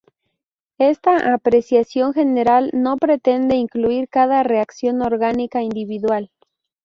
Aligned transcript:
Esta 0.79 1.31
apreciación 1.35 2.13
general 2.15 2.71
no 2.73 2.97
pretende 2.97 3.55
incluir 3.57 4.09
cada 4.09 4.41
reacción 4.41 5.03
orgánica 5.03 5.61
individual. 5.61 6.31